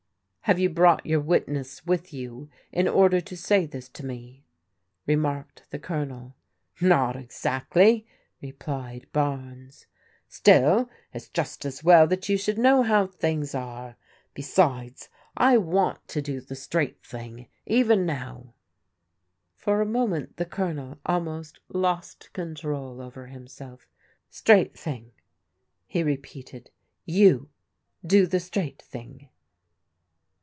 [0.51, 4.43] "Have you brought your witness with you in order to say this to me?"
[5.07, 6.35] remarked the Colonel."
[6.81, 8.05] Not exactly,"
[8.41, 9.85] replied Bames,"
[10.27, 13.95] still, it's just as well that you should know how things are.
[14.33, 18.53] Besides, I want to do the straight thing, even now."
[19.55, 23.87] For a moment the Colonel almost lost control over himself."
[24.29, 25.11] Straight thing,"
[25.85, 26.71] he repeated.
[27.05, 27.49] "You
[28.05, 29.29] do the straight thing."